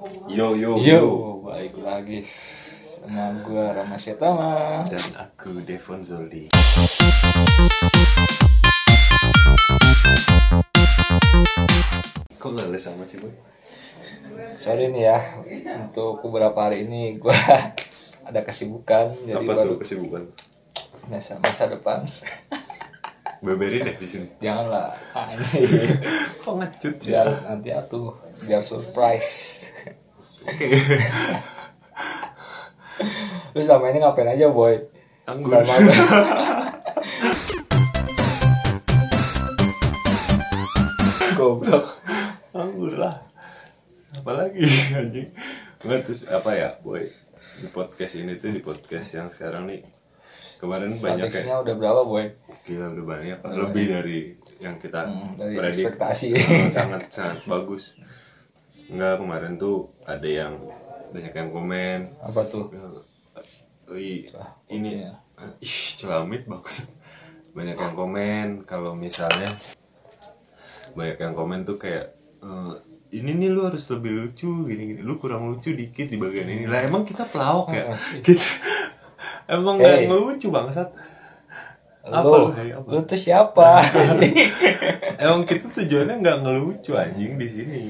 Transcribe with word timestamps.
Yo 0.00 0.56
yo 0.56 0.80
Yo, 0.80 1.04
balik 1.44 1.76
lagi 1.76 2.24
sama 3.04 3.36
gue 3.44 3.64
Rama 3.68 4.00
Setama. 4.00 4.80
Dan 4.88 5.04
aku 5.12 5.60
Devon 5.60 6.00
Zoldi. 6.00 6.48
Kok 12.32 12.52
leles 12.56 12.80
sama 12.80 13.04
sih 13.04 13.20
boy? 13.20 13.28
Sorry 14.56 14.88
nih 14.88 15.04
ya, 15.04 15.18
untuk 15.76 16.24
beberapa 16.24 16.56
hari 16.64 16.88
ini 16.88 17.20
gue 17.20 17.36
ada 18.28 18.40
kesibukan, 18.40 19.12
jadi 19.28 19.36
Apa 19.36 19.52
baru 19.52 19.76
tuh 19.76 19.84
kesibukan? 19.84 20.24
masa 21.12 21.36
masa 21.44 21.68
depan. 21.68 22.00
Beberin 23.40 23.88
deh 23.88 23.96
di 23.96 24.04
sini. 24.04 24.28
Janganlah, 24.36 24.92
anjing. 25.16 25.64
Kok 26.44 26.60
ngecut 26.60 27.00
sih? 27.00 27.16
biar 27.16 27.40
nanti 27.48 27.72
atuh, 27.72 28.12
biar 28.44 28.60
surprise. 28.60 29.64
Oke. 30.44 30.68
Lu 33.56 33.64
selama 33.64 33.88
ini 33.96 34.04
ngapain 34.04 34.28
aja 34.28 34.52
boy? 34.52 34.76
Anggur. 35.24 35.56
Goblok. 41.40 41.96
Anggur 42.52 42.92
lah. 43.00 43.24
Apalagi 44.20 44.68
anjing. 44.92 45.32
Nggak 45.80 46.00
terus 46.04 46.28
apa 46.28 46.52
ya 46.52 46.76
boy? 46.84 47.08
Di 47.56 47.72
podcast 47.72 48.20
ini 48.20 48.36
tuh 48.36 48.52
di 48.52 48.60
podcast 48.60 49.16
yang 49.16 49.32
sekarang 49.32 49.64
nih 49.64 49.99
kemarin 50.60 50.92
banyak 50.92 51.32
ya 51.32 51.56
udah 51.58 51.74
berapa 51.74 52.02
boy? 52.04 52.28
gila 52.62 52.92
udah 52.92 53.04
banyak 53.08 53.36
Pak. 53.38 53.50
lebih 53.50 53.84
dari 53.88 54.18
yang 54.58 54.76
kita 54.76 55.00
Hmm, 55.02 55.32
dari 55.34 55.56
predik. 55.56 55.88
ekspektasi. 55.88 56.28
sangat 56.76 57.08
sangat 57.08 57.40
bagus 57.44 57.96
enggak 58.86 59.16
kemarin 59.16 59.52
tuh 59.56 59.76
ada 60.04 60.28
yang 60.28 60.54
banyak 61.10 61.32
yang 61.32 61.50
komen 61.50 61.98
Apa 62.20 62.44
tuh? 62.44 62.70
Wih, 63.88 64.30
Ah, 64.32 64.54
ini 64.68 65.02
iya. 65.02 65.18
ih 65.58 65.76
celamit 65.96 66.44
banget 66.44 66.86
banyak 67.50 67.74
yang 67.74 67.94
komen 67.96 68.46
kalau 68.62 68.94
misalnya 68.94 69.58
banyak 70.92 71.18
yang 71.18 71.34
komen 71.34 71.64
tuh 71.64 71.74
kayak 71.74 72.14
"Eh, 72.38 72.72
ini 73.12 73.34
nih 73.34 73.48
lu 73.48 73.64
harus 73.64 73.82
lebih 73.88 74.12
lucu 74.12 74.46
gini 74.64 74.82
gini 74.88 75.00
lu 75.00 75.16
kurang 75.16 75.48
lucu 75.48 75.72
dikit 75.72 76.06
di 76.06 76.14
bagian 76.14 76.46
ini 76.46 76.64
lah 76.64 76.80
emang 76.80 77.02
kita 77.02 77.26
pelawak 77.26 77.68
ya 77.72 77.90
kita 78.22 78.46
emang 79.50 79.76
Hey. 79.76 80.06
ngelucu 80.06 80.48
bangsat 80.48 80.88
Apa 82.00 82.24
Lu, 82.24 82.48
apa? 82.48 82.88
lu 82.88 82.98
tuh 83.04 83.14
siapa? 83.14 83.84
Emang 85.20 85.44
kita 85.44 85.68
tujuannya 85.68 86.16
nggak 86.16 86.38
ngelucu 86.40 86.96
anjing 86.96 87.36
di 87.36 87.44
sini. 87.44 87.82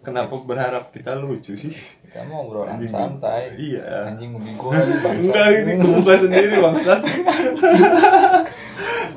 Kenapa 0.00 0.38
berharap 0.38 0.94
kita 0.94 1.12
lucu 1.12 1.58
sih? 1.58 1.74
Kita 2.00 2.22
mau 2.24 2.46
obrolan 2.46 2.78
Anjing. 2.78 2.86
santai. 2.86 3.58
Iya. 3.58 4.06
Anjing 4.06 4.38
udah 4.38 4.54
gue 4.54 4.70
bangsa. 4.70 5.10
Enggak 5.18 5.48
ini 5.58 5.72
kebuka 5.76 6.14
sendiri 6.16 6.54
bangsat. 6.62 7.00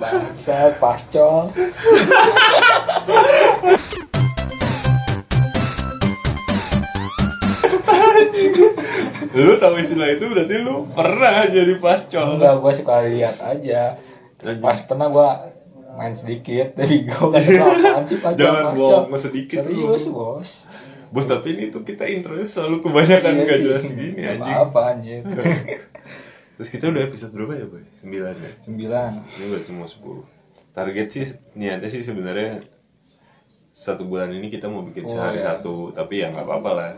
Bangsat, 0.02 0.72
pascol. 0.82 1.54
lu 9.40 9.54
tahu 9.56 9.76
istilah 9.78 10.10
itu 10.10 10.26
berarti 10.26 10.56
lu 10.58 10.86
pernah 10.88 11.46
jadi 11.46 11.74
pascol. 11.78 12.36
Enggak, 12.36 12.54
gue 12.58 12.74
suka 12.76 12.96
lihat 13.04 13.38
aja. 13.40 13.96
Anjing. 14.40 14.60
Pas 14.60 14.78
pernah 14.82 15.08
gue 15.08 15.30
main 15.92 16.14
sedikit, 16.14 16.74
tapi 16.74 17.04
gue 17.04 17.12
gak 17.12 17.44
tahu 17.44 17.70
apaan 17.76 18.04
sih 18.06 18.18
pascol. 18.18 18.40
Jangan 18.40 18.64
bohong 18.74 19.06
sedikit 19.16 19.58
Serius, 19.62 20.04
lu. 20.06 20.12
bos. 20.14 20.52
Bos 21.10 21.26
tapi 21.26 21.48
ini 21.52 21.66
tuh 21.68 21.82
kita 21.82 22.06
intronya 22.06 22.46
selalu 22.46 22.82
kebanyakan 22.82 23.32
Iya 23.32 23.42
nggak 23.42 23.50
sih. 23.52 23.66
jelas 23.66 23.84
gini 23.88 24.22
anjing. 24.24 24.56
Apa 24.56 24.80
anjir. 24.88 25.22
Terus 26.56 26.70
kita 26.70 26.86
udah 26.88 27.02
episode 27.02 27.32
berapa 27.32 27.54
ya 27.56 27.66
boy? 27.66 27.84
Sembilan 27.96 28.34
ya. 28.36 28.52
Sembilan. 28.62 29.12
Ini 29.18 29.44
udah 29.48 29.62
cuma 29.64 29.86
10 29.86 30.38
Target 30.70 31.08
sih 31.10 31.26
niatnya 31.56 31.90
sih 31.90 32.00
sebenarnya 32.00 32.62
satu 33.70 34.04
bulan 34.04 34.30
ini 34.30 34.48
kita 34.48 34.68
mau 34.68 34.82
bikin 34.82 35.04
Oh, 35.04 35.10
sehari 35.10 35.40
iya. 35.40 35.56
satu 35.56 35.90
tapi 35.90 36.20
ya 36.20 36.30
nggak 36.30 36.46
apa-apa 36.46 36.70
lah 36.72 36.90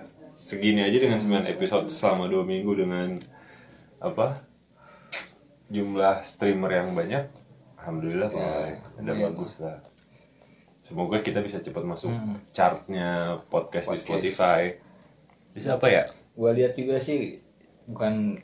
segini 0.42 0.82
aja 0.82 0.98
dengan 0.98 1.22
9 1.22 1.46
episode 1.48 1.86
selama 1.88 2.26
dua 2.26 2.42
minggu 2.42 2.74
dengan 2.74 3.14
apa 4.00 4.42
jumlah 5.70 6.20
streamer 6.22 6.72
yang 6.76 6.90
banyak 6.92 7.30
alhamdulillah 7.78 8.30
Ya, 8.30 8.76
udah 8.98 9.14
iya. 9.14 9.24
bagus 9.30 9.54
lah 9.58 9.78
semoga 10.82 11.22
kita 11.22 11.40
bisa 11.40 11.62
cepat 11.62 11.86
masuk 11.86 12.10
Hmm. 12.10 12.42
chartnya 12.50 13.38
podcast, 13.48 13.86
di 13.88 13.92
Podcast. 13.94 14.10
Spotify 14.34 14.62
bisa 15.54 15.78
apa 15.78 15.88
ya 15.88 16.04
Gue 16.32 16.52
lihat 16.54 16.74
juga 16.74 16.98
sih 16.98 17.38
bukan 17.86 18.40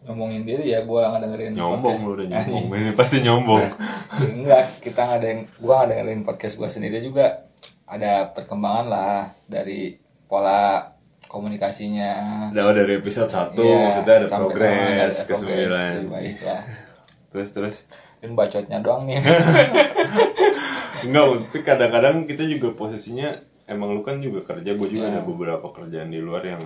ngomongin 0.00 0.42
diri 0.42 0.72
ya, 0.72 0.82
gue 0.82 1.00
nggak 1.00 1.20
dengerin 1.20 1.52
nyombong 1.52 1.82
podcast. 1.84 2.02
lu 2.02 2.10
udah 2.12 2.26
nyombong 2.32 2.64
ini 2.74 2.92
pasti 2.92 3.16
nyombong 3.20 3.64
enggak 4.34 4.64
kita 4.80 5.00
nggak 5.00 5.18
ada 5.20 5.28
yang 5.28 5.40
gua 5.56 5.74
nggak 5.76 5.88
dengerin 5.92 6.22
podcast 6.22 6.54
gua 6.54 6.68
sendiri 6.68 6.98
juga 6.98 7.44
ada 7.84 8.28
perkembangan 8.28 8.86
lah 8.86 9.14
dari 9.44 9.94
pola 10.28 10.92
komunikasinya. 11.26 12.12
Nah, 12.52 12.72
dari 12.72 13.00
episode 13.00 13.28
1 13.28 13.56
Iya, 13.56 13.76
maksudnya 13.88 14.14
ada 14.16 14.28
progres 14.28 15.16
ke 15.24 15.32
progres, 15.34 15.68
9 15.68 15.96
lebih 16.04 16.10
baik 16.12 16.36
lah. 16.44 16.62
Terus 17.32 17.48
terus? 17.52 17.76
Ini 18.18 18.32
bacotnya 18.32 18.78
doang 18.80 19.04
nih. 19.04 19.20
Enggak 21.06 21.24
maksudnya 21.28 21.60
kadang-kadang 21.62 22.16
kita 22.24 22.42
juga 22.44 22.68
posisinya 22.74 23.30
Emang 23.68 23.92
lu 23.92 24.00
kan 24.00 24.16
juga 24.16 24.40
kerja, 24.48 24.72
gue 24.72 24.88
juga 24.88 25.04
Iya. 25.04 25.12
ada 25.12 25.22
beberapa 25.28 25.68
kerjaan 25.68 26.08
di 26.08 26.24
luar 26.24 26.40
yang 26.42 26.64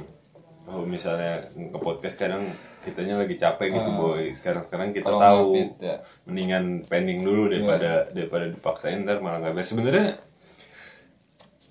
Kalau 0.62 0.87
misalnya 0.87 1.43
ke 1.50 1.75
podcast 1.75 2.15
kadang 2.15 2.47
kitanya 2.79 3.19
lagi 3.19 3.34
capek 3.34 3.75
gitu 3.75 3.91
Ah. 3.91 3.99
boy. 3.99 4.31
Sekarang-sekarang 4.31 4.94
kita 4.94 5.11
Kalau 5.11 5.19
tahu 5.19 5.43
ngupit, 5.50 5.71
ya. 5.83 5.97
Mendingan 6.23 6.65
pending 6.87 7.19
dulu 7.19 7.50
daripada 7.50 8.06
daripada 8.06 8.47
dipaksain 8.47 9.03
ntar 9.03 9.19
malah 9.19 9.43
nggak 9.43 9.59
beres. 9.59 9.75
Sebenarnya 9.75 10.23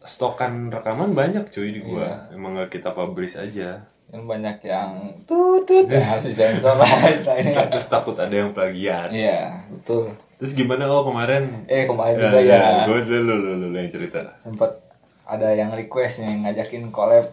stokan 0.01 0.67
rekaman 0.67 1.12
banyak 1.12 1.45
cuy 1.47 1.72
di 1.72 1.79
gua 1.79 2.28
Iya. 2.28 2.34
Emang 2.34 2.51
nggak 2.53 2.69
kita 2.72 2.89
publish 2.91 3.35
aja 3.35 3.85
yang 4.07 4.28
banyak 4.28 4.59
yang 4.62 4.91
tutut 5.23 5.88
ya 5.88 6.03
harus 6.06 6.28
disensor 6.28 6.75
lah 6.75 6.89
istilahnya 7.16 7.63
Terus 7.69 7.88
takut 7.88 8.11
ada 8.13 8.34
yang 8.34 8.51
plagiat 8.51 9.07
iya 9.07 9.63
betul 9.67 10.11
Terus 10.35 10.51
gimana 10.51 10.84
oh 10.85 11.06
kemarin? 11.06 11.63
eh 11.66 11.85
kemarin 11.85 12.19
juga 12.19 12.40
ya 12.40 12.84
Gue 12.84 13.00
dulu 13.01 13.23
lu, 13.31 13.35
lu, 13.56 13.66
lu 13.66 13.78
yang 13.78 13.88
cerita. 13.88 14.35
sempet 14.38 14.84
ada 15.23 15.47
yang 15.50 15.72
request 15.72 16.19
nih 16.19 16.44
ngajakin 16.44 16.91
collab. 16.91 17.31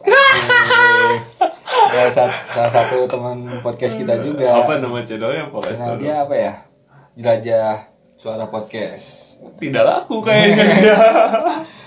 Ya, 1.91 2.07
sa- 2.15 2.31
salah 2.31 2.71
satu 2.71 3.11
teman 3.11 3.43
podcast 3.59 3.99
kita 3.99 4.23
juga 4.23 4.55
Apa 4.55 4.78
nama 4.78 5.03
channelnya 5.03 5.51
apa 5.51 5.59
Channel 5.65 5.99
dia 5.99 6.23
apa 6.23 6.34
ya? 6.37 6.53
Jelajah 7.17 7.91
Suara 8.15 8.47
Podcast. 8.47 9.34
Tidak 9.57 9.83
laku 9.83 10.23
kayaknya 10.23 10.95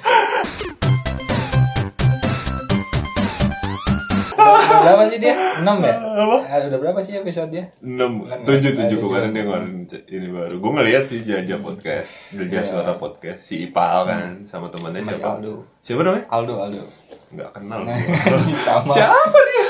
berapa 4.81 5.03
sih 5.05 5.17
dia? 5.17 5.33
6 5.61 5.65
ya? 5.79 5.95
Apa? 5.95 6.37
Eh, 6.43 6.59
udah 6.67 6.79
berapa 6.81 6.99
sih 6.99 7.13
episode 7.15 7.49
dia? 7.49 7.65
6, 7.79 7.93
Enam, 8.25 8.41
7, 8.43 8.57
ya? 8.59 8.85
7 8.85 8.91
Ah, 8.91 8.97
kemarin 8.97 9.29
dia 9.31 9.43
ngeluarin 9.43 9.75
ini 10.07 10.27
baru. 10.27 10.55
Gue 10.57 10.71
ngeliat 10.73 11.03
sih 11.05 11.21
Jajah 11.21 11.59
Podcast, 11.59 12.09
Jajah 12.29 12.61
Iya. 12.61 12.67
Suara 12.67 12.93
Podcast, 12.95 13.41
si 13.41 13.63
Ipal 13.63 14.05
kan, 14.05 14.43
sama 14.43 14.67
temannya 14.67 15.01
Mas 15.01 15.15
siapa? 15.15 15.37
Aldo. 15.37 15.53
Siapa 15.79 16.01
namanya? 16.01 16.25
Aldo, 16.27 16.53
Aldo. 16.57 16.83
Nggak 17.31 17.49
kenal. 17.53 17.79
Sama. 18.65 18.89
siapa 18.89 19.37
dia? 19.39 19.65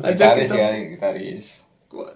Gitaris 0.00 0.48
kita. 0.48 0.58
ya, 0.58 0.68
gitaris. 0.88 1.46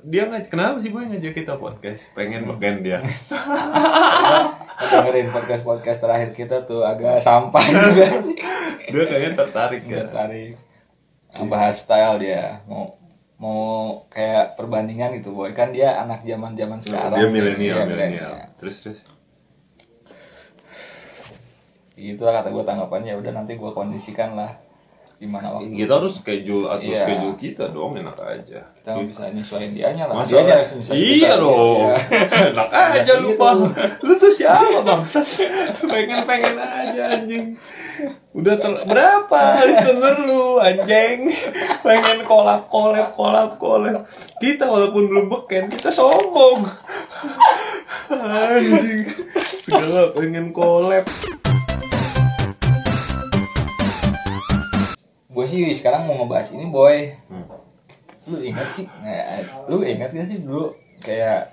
Dia 0.07 0.31
ngajak 0.31 0.49
kenapa 0.49 0.79
sih 0.79 0.89
boy 0.89 1.03
ngajak 1.05 1.35
kita 1.35 1.59
podcast? 1.59 2.07
Pengen 2.15 2.47
beken 2.47 2.81
dia. 2.81 3.03
Kita 3.03 4.87
dengerin 5.03 5.35
podcast-podcast 5.35 5.99
terakhir 5.99 6.31
kita 6.31 6.63
tuh 6.63 6.87
agak 6.87 7.19
sampah 7.19 7.59
juga. 7.61 8.07
Dia 8.95 9.05
kayaknya 9.05 9.31
tertarik 9.35 9.83
kan. 9.83 10.07
Tertarik. 10.07 10.55
Bahas 11.51 11.83
style 11.83 12.23
dia. 12.23 12.63
Mau 12.71 12.95
mau 13.35 13.63
kayak 14.09 14.55
perbandingan 14.55 15.19
gitu 15.19 15.35
boy 15.35 15.51
kan 15.51 15.75
dia 15.75 15.99
anak 15.99 16.23
zaman 16.23 16.55
zaman 16.55 16.79
sekarang 16.79 17.19
Dia 17.19 17.29
milenial, 17.29 17.83
Iya, 17.83 17.85
milenial. 17.85 18.33
Terus 18.57 18.77
terus. 18.81 19.01
gitu 21.95 22.27
lah 22.27 22.43
kata 22.43 22.51
gue 22.51 22.65
tanggapannya 22.67 23.15
udah 23.15 23.33
nanti 23.39 23.55
gue 23.55 23.71
kondisikan 23.71 24.35
lah 24.35 24.51
gimana 25.25 25.47
waktu 25.51 25.73
Kita 25.75 25.93
harus 25.95 26.13
schedule 26.15 26.69
atau 26.69 26.85
Iya. 26.85 27.01
schedule 27.01 27.35
kita 27.35 27.65
dong 27.69 27.93
enak 27.95 28.17
aja. 28.17 28.61
kita 28.77 29.01
bisa 29.03 29.25
nyesuaiin 29.27 29.73
dianya 29.73 30.05
lah 30.05 30.15
Masalah, 30.15 30.29
Dianya 30.39 30.55
harus 30.55 30.71
nyesuaiin 30.75 31.01
iya 31.01 31.17
kita. 31.17 31.37
dong. 31.41 31.81
Iya. 31.81 31.97
Enak 32.53 32.69
aja 32.71 33.01
Iya, 33.03 33.15
lu 33.17 33.29
gitu. 33.31 33.41
pak. 33.41 33.55
Lu 34.01 34.13
tuh 34.15 34.29
siapa 34.31 34.79
bangsa? 34.81 35.19
Pengen-pengen 35.91 36.55
aja 36.55 37.03
anjing. 37.11 37.47
Udah 38.33 38.55
ter 38.55 38.73
berapa 38.85 39.41
listener 39.63 40.15
lu 40.21 40.59
anjing? 40.59 41.33
Pengen 41.81 42.19
kolab 42.25 42.67
kolab 42.67 43.15
kolab 43.15 43.51
kolab. 43.57 44.05
Kita 44.37 44.67
walaupun 44.67 45.07
belum 45.07 45.27
beken 45.29 45.71
kita 45.71 45.89
sombong. 45.89 46.69
Anjing. 48.11 49.09
Segala 49.59 50.13
pengen 50.13 50.51
kolab. 50.51 51.07
Gue 55.35 55.45
sih 55.45 55.67
sekarang 55.73 56.07
mau 56.07 56.15
ngebahas 56.17 56.49
ini 56.51 56.67
boy 56.67 57.11
Hmm. 57.27 57.47
lu 58.25 58.39
ingat 58.41 58.69
sih 58.69 58.87
nggak- 58.87 59.69
lu 59.69 59.83
ingat 59.83 60.11
gak 60.11 60.25
sih 60.25 60.39
dulu 60.39 60.73
kayak 60.99 61.53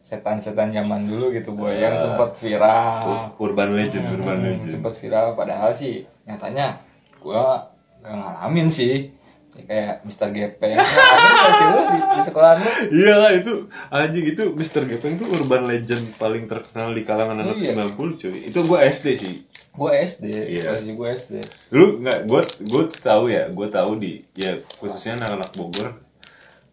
setan-setan 0.00 0.70
zaman 0.70 1.04
dulu 1.04 1.28
gitu 1.30 1.52
boy 1.52 1.74
yang 1.74 1.92
Ah. 1.92 2.00
sempat 2.00 2.30
viral 2.34 3.32
urban 3.34 3.74
legend 3.74 4.06
urban 4.10 4.38
Hmm, 4.38 4.46
legend 4.46 4.70
sempat 4.70 4.94
viral 4.94 5.34
padahal 5.34 5.70
sih 5.70 5.94
nyatanya 6.22 6.78
gua 7.18 7.66
gak 7.98 8.14
ngalamin 8.14 8.68
sih 8.68 9.12
Ya, 9.50 9.64
kayak 9.66 10.06
Mr. 10.06 10.30
Gepeng 10.30 10.78
sih 10.78 11.66
lu 11.66 11.80
di 11.82 11.98
sekolah 12.38 12.52
lu 12.54 12.70
Iya 12.94 13.14
lah 13.16 13.30
itu 13.34 13.52
anjing 13.90 14.26
itu 14.28 14.42
Mr. 14.52 14.86
Gepeng 14.86 15.18
tuh 15.18 15.26
urban 15.28 15.66
legend 15.66 16.06
paling 16.14 16.46
terkenal 16.46 16.90
di 16.90 17.02
kalangan 17.02 17.34
anak 17.36 17.58
Iya. 17.58 17.74
90 17.74 17.98
cuy. 18.16 18.46
Itu 18.46 18.62
gua 18.62 18.78
SD 18.84 19.06
sih. 19.12 19.34
gua 19.72 19.90
SD 19.92 20.24
Iya. 20.30 20.70
posisi 20.72 20.92
gua 20.92 21.08
SD 21.12 21.34
Lu 21.70 21.98
nggak 21.98 22.18
gua 22.24 22.40
gua 22.64 22.82
tahu 22.88 23.24
ya, 23.28 23.46
gua 23.48 23.66
tahu 23.68 23.94
di 23.96 24.22
ya 24.32 24.54
khususnya 24.72 25.18
anak-anak 25.18 25.50
Bogor 25.52 25.88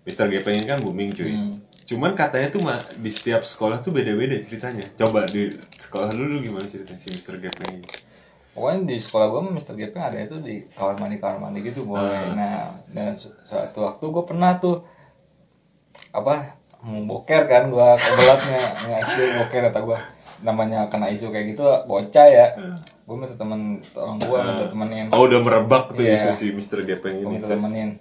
Mr. 0.03 0.29
Gepeng 0.29 0.55
ini 0.55 0.65
kan 0.67 0.77
booming 0.79 1.09
cuy. 1.11 1.33
Hmm. 1.33 1.57
Cuman 1.83 2.13
katanya 2.13 2.49
tuh 2.49 2.61
mah 2.61 2.81
di 2.95 3.09
setiap 3.09 3.41
sekolah 3.41 3.77
tuh 3.79 3.89
beda-beda 3.89 4.37
ceritanya. 4.39 4.85
Coba 4.95 5.25
di 5.25 5.49
sekolah 5.75 6.09
lu, 6.11 6.27
lu 6.27 6.37
gimana 6.39 6.63
ceritanya 6.63 6.97
si 6.99 7.09
Mr. 7.11 7.37
Gepeng 7.39 7.73
ini? 7.75 7.89
pokoknya 8.51 8.87
di 8.87 8.97
sekolah 8.97 9.27
gua 9.27 9.41
Mr. 9.45 9.75
Gepeng 9.75 9.99
ada 10.01 10.15
itu 10.15 10.39
di 10.39 10.63
kamar 10.71 10.95
mandi 10.95 11.19
kamar 11.19 11.37
mandi 11.41 11.59
gitu 11.61 11.83
boy 11.83 11.99
Ah. 11.99 12.31
nah 12.31 12.63
dan 12.87 13.11
su- 13.13 13.35
suatu 13.43 13.83
waktu 13.83 14.07
gua 14.07 14.23
pernah 14.23 14.55
tuh 14.55 14.79
apa 16.15 16.55
mau 16.79 17.01
boker 17.03 17.43
kan 17.45 17.67
gua 17.67 17.93
kebelatnya. 17.93 18.61
Ya 18.87 18.95
SD 19.03 19.19
boker 19.41 19.61
kata 19.67 19.79
gua. 19.83 19.99
Namanya 20.39 20.87
kena 20.87 21.09
isu 21.09 21.29
kayak 21.29 21.51
gitu 21.51 21.65
bocah 21.83 22.27
ya. 22.27 22.47
Gua 23.03 23.15
minta 23.17 23.35
temen 23.35 23.83
tolong 23.91 24.17
gua 24.21 24.39
minta 24.41 24.65
temenin. 24.65 25.11
Oh 25.11 25.27
udah 25.27 25.39
merebak 25.39 25.91
tuh 25.91 26.01
Iya. 26.01 26.15
isu 26.15 26.29
si 26.31 26.45
Mr. 26.49 26.81
Gepeng 26.81 27.19
gue 27.19 27.27
ini. 27.27 27.33
minta 27.35 27.47
temenin 27.47 27.99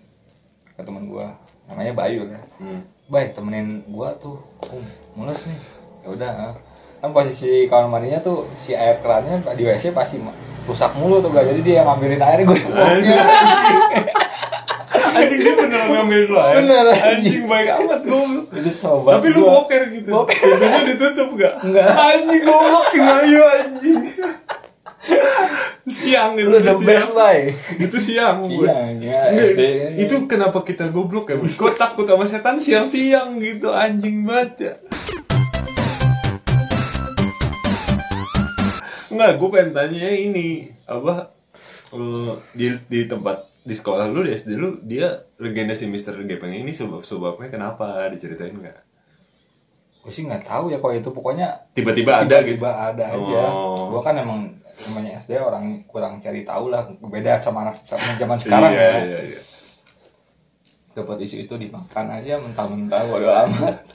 ke 0.70 0.82
temen 0.82 1.08
gua. 1.08 1.34
Namanya 1.66 1.92
Bayu 1.92 2.28
kan 2.28 2.42
Hmm. 2.56 2.80
baik 3.06 3.34
temenin 3.34 3.82
gua 3.88 4.14
tuh. 4.14 4.38
Um 4.68 4.84
mules 5.16 5.42
nih. 5.44 5.58
Ya 6.04 6.08
udah 6.10 6.30
ah. 6.30 6.54
kan 7.00 7.12
posisi 7.12 7.68
kamar 7.68 7.88
mandinya 7.90 8.16
tuh 8.16 8.48
si 8.56 8.72
air 8.72 8.96
kerannya 8.96 9.36
di 9.52 9.62
WC 9.62 9.92
pasti 9.92 10.16
rusak 10.64 10.96
mulu 10.96 11.20
tuh 11.20 11.28
gak 11.28 11.44
jadi 11.44 11.60
dia 11.60 11.74
yang 11.80 11.92
ngambilin 11.92 12.16
air 12.16 12.40
gue 12.40 12.56
Anjing. 15.14 15.40
Dia 15.40 15.54
beneran 15.54 15.88
ngambil 15.90 16.20
lu 16.26 16.36
air. 16.36 16.54
Bener, 16.58 16.84
anjing. 16.92 17.42
Baik 17.46 17.68
amat 17.78 18.00
goblok. 18.02 18.46
itu 18.50 18.70
sobat 18.70 19.12
Tapi 19.18 19.26
lu 19.30 19.40
boker 19.46 19.82
gitu. 19.90 20.08
Boker. 20.10 20.38
Pintunya 20.38 20.80
ditutup 20.90 21.28
gak? 21.38 21.54
Enggak. 21.62 21.86
Anjing 21.94 22.42
goblok 22.42 22.86
si 22.90 22.98
Bayu 22.98 23.40
anjing. 23.46 24.02
Siang 25.84 26.40
itu 26.40 26.48
lu 26.48 26.64
the 26.64 26.72
best 26.80 27.12
bay 27.12 27.52
Itu 27.76 28.00
siang. 28.00 28.40
gue. 28.40 28.64
siang 28.64 28.96
ya 29.04 29.36
SD 29.36 29.60
itu 30.00 30.16
kenapa 30.24 30.64
kita 30.64 30.88
goblok 30.88 31.28
ya? 31.28 31.36
Gue 31.36 31.72
takut 31.76 32.08
sama 32.08 32.24
setan 32.24 32.56
siang-siang 32.56 33.36
gitu 33.36 33.68
anjing 33.68 34.24
banget 34.24 34.52
ya. 34.56 34.74
Enggak, 39.12 39.30
gue 39.38 39.48
pengen 39.52 39.70
tanya 39.70 40.08
ini 40.10 40.48
apa 40.88 41.30
eh, 41.92 42.32
di 42.50 42.66
di 42.88 43.00
tempat 43.06 43.46
di 43.64 43.74
sekolah 43.74 44.12
lu 44.12 44.20
di 44.22 44.36
SD 44.36 44.50
lu 44.60 44.76
dia 44.84 45.24
legenda 45.40 45.72
si 45.72 45.88
Mr. 45.88 46.20
Gepeng 46.28 46.52
ini 46.52 46.70
sebab 46.70 47.00
sebabnya 47.02 47.48
kenapa 47.48 48.04
diceritain 48.12 48.52
nggak? 48.52 48.78
gue 50.04 50.12
sih 50.12 50.20
nggak 50.28 50.44
tahu 50.44 50.68
ya 50.68 50.84
kalau 50.84 50.92
itu 50.92 51.08
pokoknya 51.08 51.72
Tiba-tiba 51.72 52.28
ada 52.28 52.44
gitu. 52.44 52.60
tiba-tiba 52.60 52.70
ada 52.92 53.04
aja 53.08 53.40
Oh. 53.56 53.88
gua 53.88 54.04
kan 54.04 54.20
emang 54.20 54.52
namanya 54.84 55.16
SD 55.16 55.40
orang 55.40 55.80
kurang 55.88 56.20
cari 56.20 56.44
tahu 56.44 56.68
lah 56.68 56.84
beda 57.00 57.40
sama 57.40 57.64
anak 57.64 57.80
sama 57.88 58.12
zaman 58.20 58.36
sekarang 58.36 58.68
iya, 58.76 58.84
ya 58.84 59.00
iya, 59.00 59.18
iya. 59.32 59.40
dapat 60.92 61.24
isu 61.24 61.48
itu 61.48 61.54
dimakan 61.56 62.20
aja 62.20 62.36
mentah-mentah 62.36 63.00
bodo 63.08 63.32
amat 63.48 63.80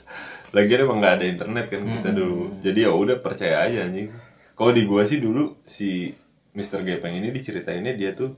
Lagian 0.50 0.82
emang 0.82 0.98
nggak 0.98 1.14
ada 1.22 1.26
internet 1.30 1.66
kan 1.70 1.78
kita 1.86 2.10
dulu. 2.10 2.58
Jadi 2.58 2.82
ya 2.82 2.90
udah 2.90 3.22
percaya 3.22 3.70
aja 3.70 3.86
anjing. 3.86 4.10
Kalau 4.58 4.74
di 4.74 4.82
gua 4.82 5.06
sih 5.06 5.22
dulu 5.22 5.62
si 5.62 6.10
Mr. 6.58 6.82
Gepeng 6.82 7.14
ini 7.14 7.30
diceritainnya 7.30 7.94
dia 7.94 8.18
tuh 8.18 8.34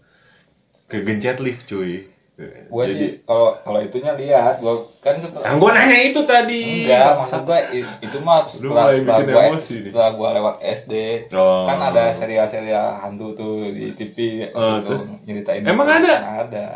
kegencet 0.93 1.39
lift 1.39 1.65
cuy. 1.65 2.13
gue 2.43 2.85
sih 2.89 3.23
kalau 3.23 3.55
kalau 3.61 3.79
itunya 3.79 4.11
lihat 4.13 4.59
gue 4.59 4.75
kan 4.99 5.15
sempet 5.15 5.41
Kan 5.41 5.57
gua 5.57 5.73
nanya 5.73 5.95
itu 6.03 6.21
tadi. 6.23 6.85
enggak 6.85 7.15
maksud 7.15 7.41
gue 7.45 7.59
itu 8.01 8.19
mah 8.19 8.43
setelah 8.45 8.91
setelah 8.91 9.21
gue 9.23 9.45
setelah 9.61 10.11
gue 10.11 10.29
lewat 10.33 10.55
SD 10.59 10.93
Oh. 11.31 11.65
kan 11.65 11.79
ada 11.81 12.11
serial-serial 12.11 12.99
hantu 12.99 13.33
tuh 13.33 13.55
di 13.69 13.95
TV 13.95 14.49
Oh, 14.51 14.81
gitu, 14.81 14.91
terus? 14.91 15.03
nyeritain 15.23 15.63
Emang 15.63 15.87
ada? 15.87 16.15
ada 16.41 16.67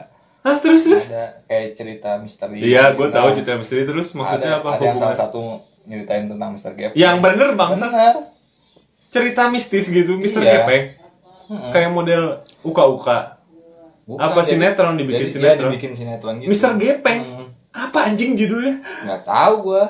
Hah 0.41 0.57
terus 0.57 0.87
terus? 0.87 1.11
ada 1.11 1.43
kayak 1.45 1.75
cerita 1.75 2.15
misteri 2.17 2.63
Iya, 2.63 2.95
gua 2.95 3.11
tahu 3.11 3.27
Nah, 3.27 3.35
cerita 3.35 3.53
misteri 3.57 3.83
terus 3.83 4.09
maksudnya 4.13 4.53
ada, 4.53 4.63
apa? 4.63 4.71
ada 4.73 4.85
yang 4.85 4.99
salah 5.01 5.17
satu 5.19 5.43
nyeritain 5.83 6.25
tentang 6.27 6.51
Mr. 6.53 6.73
Gap 6.75 6.93
Yang 6.95 7.17
bener 7.19 7.49
bangsa 7.53 7.87
benar 7.87 8.15
cerita 9.09 9.49
mistis 9.49 9.89
gitu, 9.89 10.15
Mr. 10.15 10.39
Iya. 10.39 10.53
Gepeng. 10.63 10.85
Mm-mm. 11.49 11.71
Kayak 11.71 11.91
model 11.91 12.23
uka-uka. 12.61 13.36
Bukan, 14.07 14.23
Apa 14.23 14.41
jadi- 14.41 14.49
sinetron 14.55 14.95
dibikin 14.95 15.19
jadi 15.21 15.33
sinetron? 15.35 15.59
Dia 15.59 15.73
dibikin 15.75 15.93
sinetron 15.93 16.35
gitu. 16.39 16.49
Mr. 16.49 16.73
Gepeng. 16.79 17.21
Hmm. 17.21 17.47
Apa 17.75 17.99
anjing 18.07 18.33
judulnya? 18.33 18.75
Nggak 19.03 19.23
tahu 19.27 19.55
gua. 19.63 19.85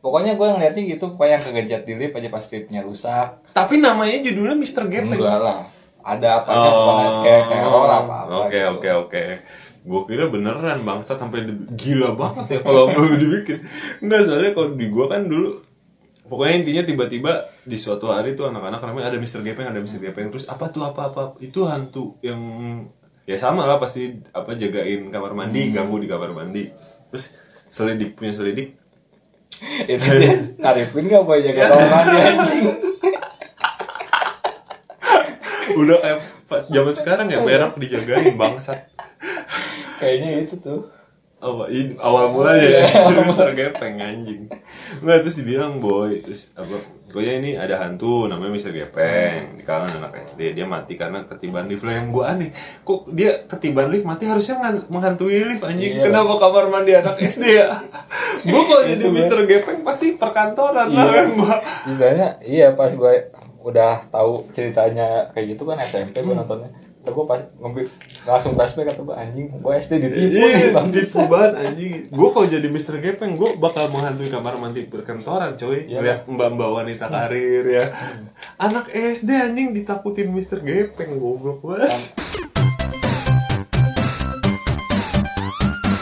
Pokoknya 0.00 0.32
gua 0.34 0.56
ngeliatnya 0.56 0.82
gitu, 0.88 1.04
pokoknya 1.14 1.38
yang 1.38 1.44
kegencet 1.44 1.82
di 1.84 1.94
lift 1.94 2.14
aja 2.14 2.28
pas 2.28 2.44
liftnya 2.44 2.80
rusak. 2.82 3.28
Tapi 3.52 3.78
namanya 3.78 4.16
judulnya 4.20 4.56
Mr. 4.56 4.84
Gepeng. 4.88 5.16
Enggak 5.16 5.38
lah. 5.38 5.60
Ada 6.00 6.42
apa 6.42 6.50
aja 6.50 6.68
pokoknya 6.72 7.08
kayak 7.20 7.44
teror 7.46 7.88
apa 7.88 8.14
apa. 8.18 8.32
Oh. 8.32 8.42
Oke 8.44 8.60
oke 8.66 8.90
oke. 9.06 9.24
Gue 9.80 10.00
kira 10.04 10.28
beneran 10.28 10.80
bangsa 10.80 11.14
sampai 11.14 11.44
gila 11.70 12.12
banget 12.12 12.46
ya 12.48 12.60
kalau 12.60 12.88
mau 12.88 13.06
dibikin. 13.22 13.64
Enggak 14.00 14.26
soalnya 14.26 14.50
kalau 14.50 14.74
di 14.74 14.86
gua 14.88 15.06
kan 15.06 15.24
dulu 15.24 15.60
pokoknya 16.24 16.54
intinya 16.58 16.82
tiba-tiba 16.84 17.32
di 17.62 17.74
suatu 17.74 18.08
hari 18.08 18.32
tuh 18.32 18.46
anak-anak 18.46 18.80
namanya 18.80 19.12
ada 19.12 19.18
Mr. 19.18 19.42
Gepeng 19.42 19.66
ada 19.66 19.78
Mr. 19.78 20.00
Gepeng 20.00 20.30
terus 20.30 20.46
apa 20.46 20.70
tuh 20.70 20.86
apa 20.86 21.10
apa 21.10 21.22
itu 21.38 21.66
hantu 21.66 22.16
yang 22.20 22.40
ya 23.30 23.38
sama 23.38 23.62
lah 23.62 23.78
pasti 23.78 24.18
apa 24.34 24.58
jagain 24.58 25.06
kamar 25.14 25.38
mandi 25.38 25.70
ganggu 25.70 26.02
di 26.02 26.10
kamar 26.10 26.34
mandi 26.34 26.66
terus 27.14 27.30
selidik 27.70 28.18
punya 28.18 28.34
selidik 28.34 28.74
Itu 29.90 30.06
dia 30.18 30.34
narifin 30.58 31.06
nggak 31.06 31.22
boy 31.22 31.38
jaga 31.42 31.70
kamar 31.70 31.88
mandi 31.90 32.16
anjing. 32.18 32.64
udah 35.80 35.98
kayak 36.02 36.18
pas 36.50 36.62
zaman 36.66 36.94
sekarang 36.98 37.26
ya 37.30 37.38
berak 37.46 37.78
dijagain 37.78 38.34
bangsat 38.34 38.90
Kayaknya 40.00 40.48
itu 40.48 40.54
tuh. 40.58 40.88
Apa 41.40 41.64
ini 41.66 41.96
awal 41.96 42.30
mulanya 42.30 42.84
ya 42.84 42.84
Mr. 43.24 43.52
Gepeng 43.52 43.96
anjing 43.96 44.44
nggak 45.00 45.18
terus 45.20 45.36
dibilang 45.36 45.80
boy 45.80 46.20
terus 46.20 46.52
apa 46.52 46.76
pokoknya 47.08 47.32
ini 47.34 47.50
ada 47.54 47.80
hantu 47.80 48.28
namanya 48.28 48.52
Mr. 48.52 48.70
Gepeng 48.70 49.56
di 49.56 49.64
kalangan 49.64 49.98
anak 49.98 50.28
SD 50.28 50.52
dia 50.52 50.62
mati 50.64 50.94
karena 50.94 51.24
ketiban 51.24 51.64
lift 51.64 51.80
lah 51.80 51.96
yang 51.96 52.08
gua 52.08 52.24
aneh 52.30 52.52
kok 52.80 53.08
dia 53.10 53.40
ketiban 53.46 53.88
lift 53.88 54.04
mati 54.04 54.24
harusnya 54.24 54.60
menghantui 54.86 55.40
lift 55.42 55.64
anjing 55.64 55.96
Iya. 55.96 56.04
kenapa 56.06 56.36
kamar 56.36 56.68
mandi 56.68 56.92
anak 56.92 57.16
SD 57.18 57.44
ya 57.48 57.88
gua 58.46 58.62
kalau 58.62 58.82
jadi. 58.84 59.02
Mr. 59.02 59.38
Gepeng 59.42 59.80
pasti 59.80 60.14
perkantoran 60.14 60.88
lah 60.88 61.02
Iya. 61.02 61.12
kan 61.14 61.26
gua 61.34 61.54
Sebenarnya 61.82 62.28
iya 62.42 62.66
pas 62.70 62.92
gue 62.92 63.14
udah 63.60 64.08
tahu 64.08 64.48
ceritanya 64.50 65.28
kayak 65.30 65.52
gitu 65.52 65.64
kan 65.64 65.76
SMP 65.78 66.20
gue 66.20 66.32
nontonnya. 66.32 66.68
Terus 67.00 67.16
gue 67.16 67.24
pas 67.24 67.40
ngambil 67.56 67.84
langsung 68.22 68.52
flashback 68.52 68.92
kata 68.92 69.00
gue 69.00 69.16
anjing 69.16 69.46
gue 69.56 69.72
SD 69.72 69.92
ditipu 70.04 70.36
Iya, 70.36 70.68
bang. 70.76 70.86
tipu 70.92 71.20
banget 71.24 71.52
anjing. 71.56 71.92
Gue 72.12 72.28
kalau 72.28 72.44
jadi 72.44 72.68
Mr. 72.68 72.94
Gepeng, 73.00 73.40
gue 73.40 73.56
bakal 73.56 73.88
menghantui 73.88 74.28
kamar 74.28 74.60
mandi 74.60 74.84
perkantoran, 74.84 75.56
coy. 75.56 75.88
Iya. 75.88 76.04
Lihat 76.04 76.20
mbak-mbak 76.28 76.68
wanita 76.70 77.08
karir 77.08 77.64
ya. 77.64 77.84
Anak 78.60 78.92
SD 78.92 79.32
anjing 79.32 79.72
ditakutin 79.72 80.28
Mr. 80.28 80.60
Gepeng, 80.60 81.16
goblok 81.16 81.64
banget. 81.64 81.88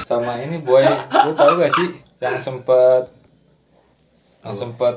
Sama 0.02 0.40
ini 0.40 0.58
boy, 0.58 0.82
lu 1.28 1.30
tau 1.36 1.54
gak 1.54 1.70
sih 1.76 1.88
yang 2.18 2.40
sempet 2.40 3.12
yang 4.40 4.56
sempet 4.56 4.94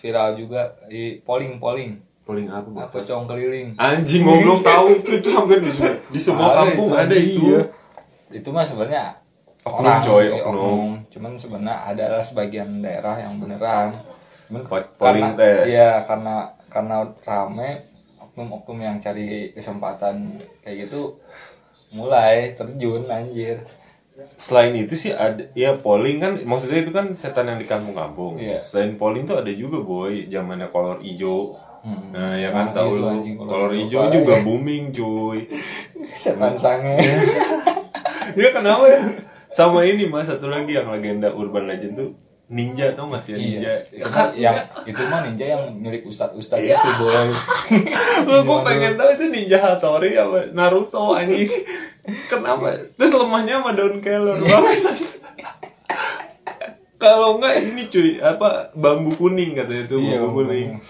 viral 0.00 0.34
juga 0.34 0.74
di 0.88 1.20
polling 1.20 1.60
polling 1.60 2.00
Paling 2.24 2.48
apa? 2.48 2.88
Atau 2.88 3.00
cong 3.04 3.24
keliling. 3.28 3.76
Anjing 3.76 4.24
goblok 4.24 4.64
tahu 4.70 4.84
itu 4.96 5.10
itu 5.20 5.28
sampai 5.28 5.60
di, 5.60 5.70
semua- 5.70 6.00
di 6.08 6.20
semua 6.20 6.48
kampung 6.54 6.90
ada 6.90 7.12
itu. 7.12 7.40
iya. 7.42 7.60
Itu 8.32 8.48
mah 8.50 8.64
sebenarnya 8.64 9.20
Oknum, 9.62 9.80
orang, 9.80 10.00
coy, 10.00 10.24
eh, 10.26 10.42
oknum. 10.42 10.90
Cuman 11.08 11.32
sebenarnya 11.36 11.76
adalah 11.86 12.20
sebagian 12.20 12.80
daerah 12.80 13.16
yang 13.16 13.36
beneran. 13.36 13.96
Cuman 14.44 14.60
Po- 14.64 14.90
polling 14.98 15.24
karena, 15.32 15.40
teh. 15.40 15.56
Iya, 15.68 15.90
karena 16.04 16.34
karena 16.68 16.96
rame 17.22 17.70
oknum-oknum 18.18 18.78
yang 18.78 18.96
cari 18.98 19.52
kesempatan 19.52 20.36
kayak 20.60 20.84
gitu 20.84 21.16
mulai 21.90 22.52
terjun 22.52 23.06
anjir. 23.06 23.62
Selain 24.36 24.70
itu 24.72 24.94
sih 24.94 25.10
ada 25.10 25.42
ya 25.54 25.74
polling 25.74 26.18
kan 26.18 26.38
maksudnya 26.40 26.82
itu 26.82 26.92
kan 26.92 27.10
setan 27.14 27.48
yang 27.48 27.56
di 27.56 27.64
kampung-kampung. 27.64 28.36
Iya. 28.36 28.60
Selain 28.60 28.94
polling 28.94 29.24
tuh 29.24 29.38
ada 29.38 29.50
juga 29.50 29.80
boy 29.80 30.28
zamannya 30.28 30.68
kolor 30.68 31.00
ijo. 31.00 31.56
Hmm. 31.84 32.10
Nah, 32.10 32.32
ya 32.32 32.48
kan 32.48 32.66
Nah, 32.66 32.74
tahu 32.74 32.90
lu 32.96 33.12
kolor 33.38 33.70
hijau 33.70 34.08
juga 34.08 34.34
ya. 34.34 34.40
booming 34.40 34.88
cuy. 34.90 35.44
setan 36.16 36.56
sange 36.56 36.96
Dia 38.32 38.50
kenapa 38.50 38.88
ya? 38.88 39.00
Sama 39.48 39.84
ini 39.84 40.08
mas 40.08 40.24
satu 40.24 40.48
lagi 40.48 40.72
yang 40.72 40.88
legenda 40.88 41.28
urban 41.30 41.68
legend 41.68 41.94
tuh 41.94 42.10
ninja 42.46 42.92
tau 42.92 43.06
gak 43.06 43.20
sih 43.20 43.32
ninja? 43.32 43.84
iya 43.86 44.00
Ya 44.00 44.06
kan, 44.06 44.32
yang 44.34 44.56
itu 44.84 45.00
mah 45.02 45.22
ninja 45.22 45.44
yang 45.46 45.62
nyulik 45.74 46.04
ustad 46.04 46.32
ustad 46.32 46.58
itu 46.58 46.76
boy 46.94 47.28
gue 48.26 48.38
gue 48.42 48.58
pengen 48.62 48.92
tahu 48.94 49.10
itu 49.12 49.24
ninja 49.28 49.56
Hattori 49.58 50.12
apa 50.14 50.48
Naruto 50.50 51.12
anjing. 51.12 51.48
Kenapa? 52.26 52.80
Terus 52.94 53.12
lemahnya 53.12 53.60
sama 53.60 53.72
daun 53.72 54.00
kelor 54.00 54.40
bangsat. 54.40 54.96
Kalau 56.96 57.36
enggak 57.36 57.60
ini 57.62 57.82
cuy 57.86 58.16
apa 58.18 58.72
bambu 58.72 59.12
kuning 59.14 59.52
katanya 59.52 59.84
itu 59.84 59.96
Iya, 59.98 60.16
bambu 60.18 60.40
kuning. 60.42 60.80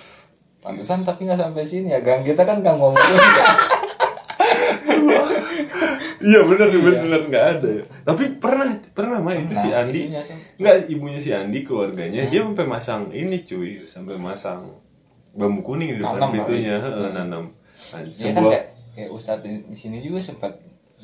Pantesan 0.65 1.05
tapi 1.05 1.29
nggak 1.29 1.37
sampai 1.37 1.69
sini 1.69 1.93
ya. 1.93 2.01
Gang 2.01 2.25
kita 2.25 2.49
kan 2.49 2.65
gang 2.65 2.81
ngomongin 2.81 3.21
Iya 6.25 6.41
bener 6.49 6.69
bener 6.73 7.23
nggak 7.29 7.47
ada. 7.61 7.73
Tapi 8.09 8.41
pernah 8.41 8.73
pernah 8.97 9.21
mah 9.21 9.37
itu 9.37 9.53
si 9.53 9.69
Andi. 9.69 10.09
Enggak, 10.57 10.89
ibunya 10.89 11.21
si 11.21 11.37
Andi 11.37 11.61
keluarganya. 11.61 12.33
Dia 12.33 12.49
sampai 12.49 12.65
masang 12.65 13.13
ini 13.13 13.45
cuy, 13.45 13.85
sampai 13.85 14.17
masang 14.17 14.81
bambu 15.37 15.61
kuning 15.61 15.99
di 15.99 16.01
depan 16.01 16.17
Nanam 16.17 16.33
pintunya, 16.33 16.77
nanam. 17.13 17.45
Nah, 17.93 18.01
ya 18.07 18.31
kan 18.33 18.43
kayak, 18.49 18.65
kayak 18.95 19.11
ustad 19.11 19.43
di, 19.43 19.67
di 19.67 19.77
sini 19.77 19.99
juga 20.01 20.23
sempat 20.23 20.55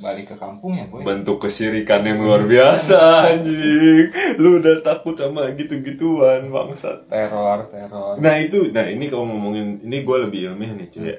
balik 0.00 0.32
ke 0.32 0.36
kampung 0.40 0.74
ya 0.74 0.88
boy 0.88 1.04
bentuk 1.04 1.44
kesirikan 1.44 2.00
yang 2.08 2.24
luar 2.24 2.48
biasa 2.48 3.28
anjing. 3.28 4.08
Lu 4.40 4.58
udah 4.58 4.80
takut 4.80 5.12
sama 5.12 5.52
gitu-gituan 5.52 6.48
bangsat. 6.48 7.04
teror 7.06 7.68
teror 7.68 8.16
Nah 8.16 8.34
itu, 8.40 8.72
nah 8.72 8.88
ini 8.88 9.12
kalau 9.12 9.28
ngomongin 9.28 9.84
ini 9.84 10.00
gue 10.00 10.16
lebih 10.24 10.40
ilmiah 10.50 10.72
nih 10.72 10.88
cuy. 10.88 11.04
ya. 11.04 11.16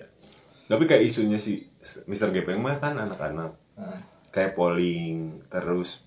Tapi 0.65 0.83
kayak 0.89 1.05
isunya 1.05 1.37
si 1.37 1.69
Mr. 2.09 2.33
Gepeng 2.33 2.57
mah 2.57 2.81
kan 2.81 2.97
anak-anak 2.97 3.61
Nah, 3.71 3.97
kayak 4.35 4.53
polling 4.53 5.41
terus 5.47 6.03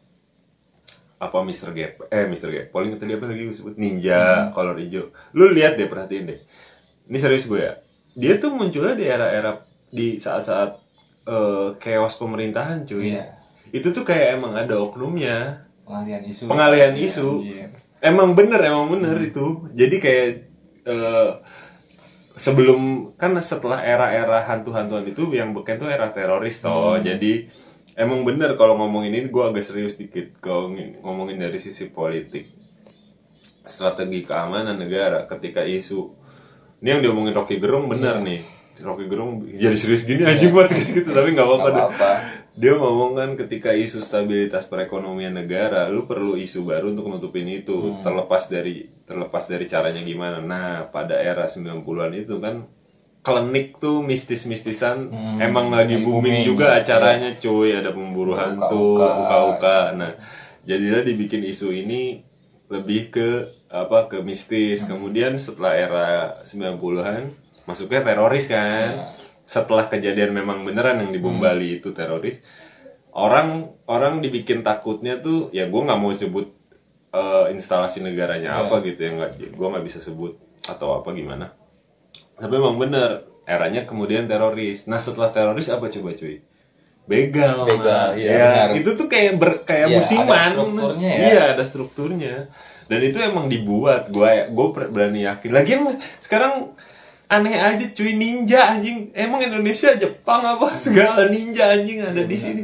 apa 1.17 1.41
Mr. 1.41 1.73
Gap 1.73 1.93
eh 2.13 2.29
Mr. 2.29 2.53
Gap 2.53 2.67
polling 2.71 2.93
tadi 3.01 3.17
apa 3.17 3.25
lagi 3.25 3.49
gue 3.49 3.57
sebut 3.57 3.75
ninja 3.81 4.53
kolor 4.53 4.77
hijau 4.77 5.09
lu 5.33 5.49
lihat 5.49 5.81
deh 5.81 5.89
perhatiin 5.89 6.29
deh 6.29 6.39
ini 7.09 7.19
serius 7.19 7.49
gue 7.49 7.61
ya 7.65 7.81
dia 8.13 8.37
tuh 8.37 8.53
munculnya 8.53 8.95
di 8.95 9.05
era-era 9.09 9.65
di 9.89 10.21
saat-saat 10.21 10.84
eh, 11.25 11.69
chaos 11.79 12.15
pemerintahan 12.15 12.85
cuy. 12.85 13.13
Iya. 13.13 13.25
itu 13.71 13.91
tuh 13.91 14.07
kayak 14.07 14.39
emang 14.39 14.55
ada 14.55 14.79
oknumnya. 14.79 15.67
Pengalian 15.83 16.23
isu. 16.25 16.47
Pengalian 16.47 16.95
Iya, 16.95 17.07
isu. 17.11 17.29
anjir. 17.43 17.69
emang 17.99 18.33
bener 18.33 18.61
emang 18.63 18.87
bener 18.87 19.17
itu. 19.19 19.67
Jadi 19.73 19.97
kayak 19.99 20.29
eh, 20.85 21.31
sebelum 22.37 22.81
kan 23.15 23.35
setelah 23.39 23.81
era-era 23.81 24.43
hantu-hantuan 24.43 25.03
itu 25.05 25.27
yang 25.31 25.51
beken 25.51 25.77
tuh 25.77 25.89
era 25.89 26.09
teroris 26.09 26.61
toh. 26.61 26.95
Jadi 26.99 27.51
emang 27.95 28.23
bener 28.23 28.55
kalau 28.55 28.77
ngomongin 28.77 29.11
ini 29.13 29.27
gue 29.27 29.43
agak 29.43 29.63
serius 29.63 29.97
dikit. 29.97 30.39
Kalau 30.39 30.71
ng- 30.71 31.03
ngomongin 31.03 31.41
dari 31.41 31.59
sisi 31.59 31.89
politik. 31.89 32.51
Strategi 33.65 34.23
keamanan 34.23 34.77
negara 34.77 35.25
ketika 35.25 35.65
isu 35.65 36.13
ini 36.79 36.89
yang 36.91 37.01
diomongin 37.01 37.33
Rocky 37.33 37.57
Gerung 37.57 37.89
bener 37.89 38.21
nih 38.21 38.45
Rocky 38.83 39.07
Gerung 39.07 39.47
jadi 39.47 39.77
serius 39.79 40.03
gini 40.03 40.27
anjing 40.27 40.51
buat 40.51 40.73
gitu 40.75 41.07
tapi 41.07 41.31
nggak 41.31 41.47
apa-apa 41.47 41.69
apa-apa. 41.71 42.11
dia 42.55 42.75
ngomong 42.79 43.19
kan 43.19 43.31
ketika 43.35 43.75
isu 43.75 43.99
stabilitas 43.99 44.71
perekonomian 44.71 45.35
negara, 45.35 45.91
lu 45.91 46.07
perlu 46.07 46.39
isu 46.39 46.63
baru 46.63 46.95
untuk 46.95 47.11
nutupin 47.11 47.51
itu, 47.51 47.99
terlepas 48.07 48.47
dari 48.47 48.87
terlepas 49.11 49.51
dari 49.51 49.67
caranya 49.67 49.99
gimana. 50.07 50.39
Nah, 50.39 50.87
pada 50.87 51.19
era 51.19 51.51
90-an 51.51 52.15
itu 52.15 52.39
kan 52.39 52.63
klinik 53.27 53.83
tuh 53.83 54.07
mistis-mistisan 54.07 55.11
Hmm, 55.11 55.43
emang 55.43 55.75
lagi 55.75 55.99
booming 55.99 56.45
booming. 56.45 56.47
juga 56.47 56.79
acaranya 56.79 57.35
cuy, 57.43 57.75
ada 57.75 57.91
pemburu 57.91 58.39
hantu, 58.39 59.03
Uka-uka. 59.03 59.91
Nah, 59.99 60.15
jadilah 60.63 61.03
dibikin 61.03 61.43
isu 61.43 61.75
ini 61.75 62.23
lebih 62.71 63.11
ke 63.11 63.29
apa 63.67 64.07
ke 64.07 64.23
mistis. 64.23 64.87
Kemudian 64.87 65.43
setelah 65.43 65.75
era 65.75 66.07
90-an 66.47 67.35
masuknya 67.65 68.01
teroris 68.01 68.47
kan. 68.47 69.09
Setelah 69.45 69.85
kejadian 69.87 70.33
memang 70.33 70.65
beneran 70.65 71.05
yang 71.05 71.13
di 71.13 71.21
Bom 71.21 71.37
Bali 71.37 71.77
itu 71.79 71.93
teroris, 71.93 72.41
orang 73.13 73.69
orang 73.85 74.19
dibikin 74.19 74.65
takutnya 74.65 75.21
tuh 75.21 75.53
ya 75.53 75.69
gue 75.69 75.81
nggak 75.81 76.01
mau 76.01 76.11
sebut 76.11 76.49
eh, 77.11 77.45
instalasi 77.53 78.01
negaranya 78.01 78.65
apa 78.65 78.81
gitu 78.81 79.05
ya 79.05 79.11
nggak 79.13 79.31
gue 79.53 79.67
nggak 79.69 79.85
bisa 79.85 80.01
sebut 80.01 80.41
atau 80.65 80.97
apa 80.97 81.13
gimana. 81.13 81.53
Tapi 82.35 82.53
emang 82.53 82.81
bener 82.81 83.23
eranya 83.45 83.85
kemudian 83.85 84.25
teroris. 84.25 84.89
Nah 84.89 84.97
setelah 84.97 85.29
teroris 85.29 85.69
apa 85.69 85.87
coba 85.87 86.17
cuy? 86.17 86.41
Begal 87.05 87.69
Begal, 87.69 88.17
iya, 88.17 88.31
Ya, 88.33 88.49
benar. 88.73 88.81
itu 88.81 88.91
tuh 88.97 89.13
kayak 89.13 89.37
ber, 89.37 89.61
kayak 89.69 89.93
Iya, 89.93 89.97
musiman. 90.01 90.25
ada 90.25 90.57
strukturnya 90.57 91.11
ya. 91.13 91.21
iya 91.29 91.43
ada 91.53 91.61
strukturnya. 91.63 92.35
Dan 92.89 93.01
itu 93.05 93.19
emang 93.21 93.53
dibuat. 93.53 94.09
Gue 94.09 94.49
gue 94.49 94.67
berani 94.89 95.29
yakin. 95.29 95.51
Lagian 95.53 95.81
sekarang 96.17 96.73
aneh 97.29 97.57
aja 97.57 97.87
cuy 97.93 98.13
ninja 98.17 98.77
anjing. 98.77 99.13
Emang 99.17 99.41
Indonesia 99.41 99.97
Jepang 99.97 100.45
apa 100.45 100.77
segala 100.77 101.29
ninja 101.29 101.73
anjing 101.73 102.05
ada 102.05 102.23
di 102.25 102.37
sini. 102.37 102.63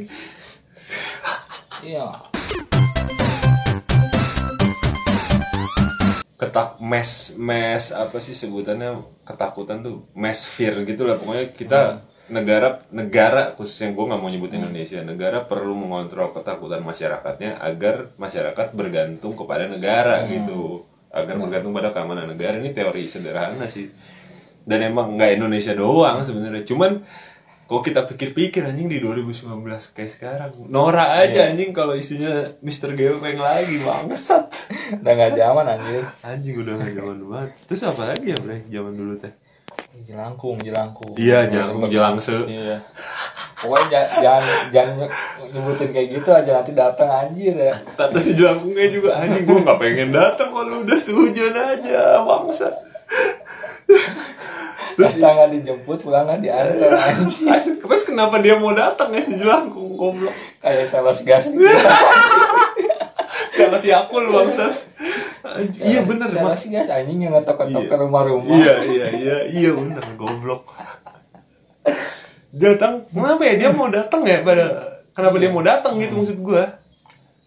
Iya. 1.80 2.28
Ketak 6.40 6.80
mes 6.80 7.36
mes 7.36 7.84
apa 7.92 8.16
sih 8.20 8.36
sebutannya? 8.36 9.00
Ketakutan 9.24 9.84
tuh 9.84 10.08
mes 10.16 10.40
fear 10.44 10.84
gitu 10.84 11.08
lah. 11.08 11.16
Pokoknya 11.20 11.46
kita 11.52 11.80
negara 12.30 12.86
negara 12.94 13.58
khususnya 13.58 13.90
gue 13.90 14.06
nggak 14.06 14.20
mau 14.22 14.30
nyebut 14.30 14.54
Indonesia 14.54 15.02
negara 15.02 15.42
perlu 15.42 15.74
mengontrol 15.74 16.30
ketakutan 16.30 16.78
masyarakatnya 16.86 17.58
agar 17.58 18.14
masyarakat 18.14 18.66
bergantung 18.76 19.36
kepada 19.36 19.68
negara 19.68 20.28
gitu. 20.28 20.84
Agar 21.10 21.42
bergantung 21.42 21.74
pada 21.74 21.90
keamanan 21.90 22.30
negara. 22.30 22.60
Ini 22.60 22.70
teori 22.76 23.08
sederhana 23.08 23.66
sih 23.66 23.88
dan 24.70 24.86
emang 24.86 25.18
nggak 25.18 25.34
Indonesia 25.34 25.74
doang 25.74 26.22
sebenarnya 26.22 26.62
cuman 26.62 27.02
kalau 27.66 27.82
kita 27.82 28.02
pikir-pikir 28.04 28.62
anjing 28.62 28.86
di 28.86 28.98
2019 28.98 29.46
kayak 29.92 30.10
sekarang 30.10 30.50
Nora 30.66 31.14
aja 31.16 31.46
anjing 31.46 31.70
kalau 31.70 31.94
isinya 31.94 32.54
Mr. 32.58 32.94
Gepeng 32.94 33.38
lagi 33.38 33.78
bangsat 33.78 34.46
udah 34.96 35.12
nggak 35.12 35.32
zaman 35.34 35.66
anjir 35.68 36.02
Anjing 36.20 36.54
udah 36.56 36.72
gak 36.76 36.90
zaman 36.92 37.18
banget. 37.24 37.50
Terus 37.64 37.82
apa 37.84 38.02
lagi 38.06 38.26
ya, 38.26 38.38
Bre? 38.38 38.66
Zaman 38.66 38.92
dulu 38.92 39.14
teh. 39.16 39.30
jelangkung 40.00 40.58
jelangkung 40.58 41.14
Iya, 41.14 41.46
jelangkung, 41.46 41.86
jelangse. 41.86 42.34
iya 42.46 42.78
pokoknya 43.54 43.86
jangan 43.86 44.08
jangan, 44.18 44.42
jangan 44.72 44.94
ny- 44.96 45.12
nyebutin 45.52 45.90
kayak 45.92 46.08
gitu 46.10 46.30
aja 46.32 46.50
nanti 46.56 46.72
datang 46.72 47.10
anjir 47.12 47.52
ya 47.52 47.74
Tata 47.92 48.16
si 48.16 48.32
jelangkungnya 48.32 48.86
juga 48.88 49.10
anjing 49.14 49.44
gua 49.44 49.60
gak 49.62 49.78
pengen 49.78 50.10
datang 50.10 50.50
kalau 50.50 50.82
udah 50.82 50.98
sujon 50.98 51.54
aja, 51.54 52.24
bangsat. 52.24 52.74
Terus 55.00 55.14
nggak 55.16 55.50
dijemput 55.52 55.98
pulang 56.00 56.24
nggak 56.24 56.40
diantar 56.40 56.90
terus 57.80 58.02
kenapa 58.04 58.36
dia 58.38 58.54
mau 58.54 58.70
datang 58.70 59.10
ya 59.10 59.20
si 59.20 59.34
jelangkung 59.34 59.94
goblok? 59.94 60.32
kayak 60.58 60.86
sales 60.86 61.20
gas 61.22 61.48
gitu 61.48 61.64
Salah 63.50 63.76
si 63.76 63.90
Akul 63.90 64.24
bangsat. 64.26 64.72
Iya 65.76 66.00
bener, 66.02 66.28
sales 66.28 66.64
gas 66.66 66.88
anjing 66.88 67.18
yang 67.20 67.34
ngetok-ngetok 67.34 67.82
Iya. 67.82 67.90
ke 67.90 67.96
rumah-rumah 67.98 68.54
Iya, 68.54 68.74
iya, 68.84 69.06
iya, 69.10 69.36
iya 69.48 69.70
bener 69.70 70.04
goblok. 70.14 70.70
Datang, 72.50 73.06
kenapa 73.06 73.42
ya 73.42 73.54
dia 73.56 73.70
mau 73.70 73.86
datang 73.86 74.22
ya 74.22 74.40
pada 74.40 74.66
kenapa 75.10 75.36
dia 75.36 75.50
mau 75.50 75.60
datang 75.60 75.98
gitu 75.98 76.14
maksud 76.16 76.38
gua? 76.40 76.64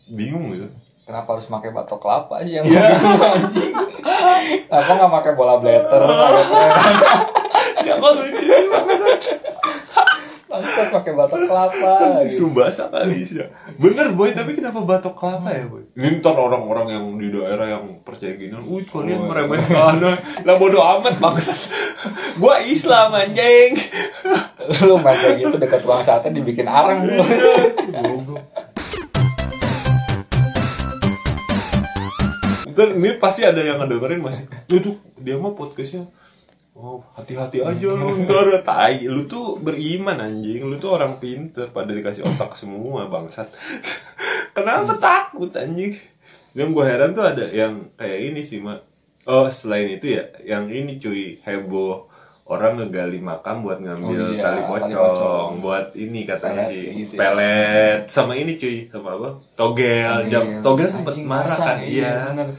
Bingung 0.05 0.51
gitu. 0.51 0.67
Kenapa 1.03 1.36
harus 1.36 1.45
pakai 1.45 1.69
batok 1.69 2.00
kelapa 2.00 2.39
aja 2.39 2.51
yang 2.60 2.65
Iya. 2.65 2.83
bingung, 2.89 3.19
anjing? 3.22 3.74
Kenapa 4.65 4.91
nggak 4.93 5.12
pakai 5.13 5.31
bola 5.33 5.55
blatter? 5.57 6.01
Siapa 7.84 8.08
lucu 8.16 8.46
sih 8.48 8.68
bangsat? 8.72 9.22
Bangsat 10.48 10.88
pakai 10.94 11.12
batok 11.18 11.42
kelapa. 11.50 12.24
gitu. 12.24 12.48
Subasa 12.48 12.88
kali 12.88 13.28
sih. 13.28 13.44
Bener 13.75 14.16
boy, 14.16 14.32
tapi 14.32 14.56
kenapa 14.56 14.80
batok 14.80 15.13
kelapa 15.20 15.50
ya 15.52 15.66
boy? 15.68 15.84
Ini 15.98 16.24
ntar 16.24 16.38
orang-orang 16.40 16.88
yang 16.96 17.06
di 17.20 17.28
daerah 17.28 17.68
yang 17.75 18.00
percaya 18.08 18.40
gini, 18.40 18.56
wih 18.63 18.86
kalian 18.88 19.28
meremehkan, 19.28 20.00
lah 20.48 20.56
bodo 20.56 20.80
amat 20.80 21.20
bangsat. 21.20 21.60
Gua 22.42 22.63
Islam 22.63 23.13
anjing. 23.13 23.75
Lu 24.88 24.96
main 25.02 25.18
kayak 25.20 25.38
gitu 25.44 25.56
dekat 25.60 25.84
ruang 25.84 26.04
sate 26.08 26.32
dibikin 26.32 26.72
arang. 26.72 27.04
Goblok. 27.04 28.44
Ntar 32.74 32.90
ini 32.98 33.10
pasti 33.22 33.46
ada 33.46 33.62
yang 33.62 33.78
ngedengerin 33.84 34.24
masih. 34.24 34.48
Itu 34.66 34.98
dia 35.20 35.38
mah 35.38 35.54
podcastnya. 35.54 36.08
Oh, 36.74 37.06
hati-hati 37.13 37.62
aja 37.62 37.89
lu 37.94 38.10
ntar 38.25 38.65
tai. 38.65 39.06
Lu 39.06 39.30
tuh 39.30 39.62
beriman 39.62 40.18
anjing. 40.18 40.65
Lu 40.65 40.82
tuh 40.82 40.98
orang 40.98 41.22
pinter 41.22 41.70
pada 41.70 41.94
dikasih 41.94 42.25
otak 42.25 42.58
semua 42.58 43.06
bangsat. 43.06 43.53
Kenapa 44.58 44.98
takut 44.98 45.53
anjing? 45.53 45.94
Yang 46.58 46.70
gue 46.74 46.86
heran 46.86 47.13
tuh 47.13 47.25
ada 47.25 47.46
yang 47.46 47.94
kayak 47.94 48.20
ini 48.34 48.42
sih, 48.42 48.58
Mak. 48.58 48.82
Oh, 49.24 49.48
selain 49.48 49.88
itu 49.88 50.20
ya, 50.20 50.27
yang 50.44 50.68
ini 50.68 51.00
cuy, 51.00 51.39
heboh 51.42 52.10
orang 52.44 52.75
ngegali 52.75 53.24
makam 53.24 53.63
buat 53.63 53.80
ngambil 53.80 54.20
Oh 54.20 54.30
iya, 54.36 54.44
tali 54.44 54.60
tali 54.60 54.92
pocong, 54.92 55.51
buat 55.63 55.88
ini 55.96 56.27
katanya 56.27 56.68
Pelet 56.68 56.75
sih 56.75 56.84
gitu 57.00 57.13
ya. 57.15 57.20
pelet 57.24 58.01
sama 58.12 58.36
ini 58.36 58.60
cuy 58.60 58.92
sama 58.92 59.15
apa 59.15 59.30
togel 59.56 60.27
jam 60.27 60.60
togel 60.60 60.92
sempet 60.92 61.15
Anjing, 61.15 61.24
marah 61.24 61.56
kan 61.56 61.77
iya 61.80 62.36
bener. 62.36 62.51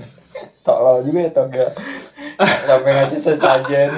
Tolol 0.65 1.05
juga 1.05 1.19
ya 1.21 1.31
togel 1.37 1.69
sampai 2.39 2.91
ngasih 3.03 3.21
sesajen 3.21 3.91